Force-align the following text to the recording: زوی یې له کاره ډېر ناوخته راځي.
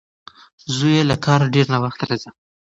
زوی 0.75 0.93
یې 0.97 1.03
له 1.09 1.15
کاره 1.25 1.47
ډېر 1.55 1.65
ناوخته 1.73 2.03
راځي. 2.09 2.29